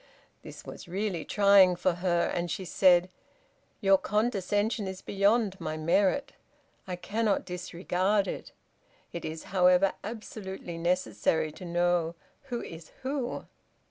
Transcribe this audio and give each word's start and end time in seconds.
This 0.41 0.65
was 0.65 0.87
really 0.87 1.23
trying 1.23 1.75
for 1.75 1.93
her, 2.01 2.21
and 2.33 2.49
she 2.49 2.65
said, 2.65 3.07
"Your 3.81 3.99
condescension 3.99 4.87
is 4.87 4.99
beyond 5.03 5.61
my 5.61 5.77
merit. 5.77 6.31
I 6.87 6.95
cannot 6.95 7.45
disregard 7.45 8.27
it. 8.27 8.51
It 9.13 9.25
is, 9.25 9.43
however, 9.53 9.93
absolutely 10.03 10.79
necessary 10.79 11.51
to 11.51 11.65
know 11.65 12.15
'Who 12.45 12.63
is 12.63 12.89
who.'" 13.03 13.45